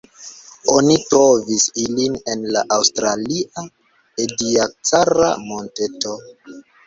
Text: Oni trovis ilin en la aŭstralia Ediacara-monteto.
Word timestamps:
Oni 0.75 0.93
trovis 1.09 1.65
ilin 1.83 2.15
en 2.33 2.47
la 2.55 2.63
aŭstralia 2.77 3.65
Ediacara-monteto. 4.25 6.17